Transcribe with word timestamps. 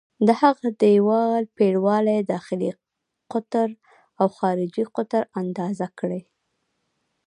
د 0.27 0.29
هغه 0.41 0.57
د 0.65 0.67
دیوال 0.83 1.43
پرېړوالی، 1.55 2.19
داخلي 2.33 2.71
قطر 3.31 3.69
او 4.21 4.27
خارجي 4.37 4.83
قطر 4.95 5.23
اندازه 5.41 5.87
کړئ. 5.99 6.21